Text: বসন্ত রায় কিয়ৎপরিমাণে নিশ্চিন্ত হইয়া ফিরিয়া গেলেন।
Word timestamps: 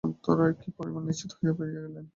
বসন্ত 0.03 0.25
রায় 0.39 0.55
কিয়ৎপরিমাণে 0.59 1.07
নিশ্চিন্ত 1.09 1.31
হইয়া 1.37 1.53
ফিরিয়া 1.57 1.81
গেলেন। 1.85 2.05